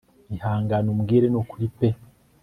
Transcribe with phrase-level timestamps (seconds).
[0.35, 1.89] ihangane umbwire nukuri pe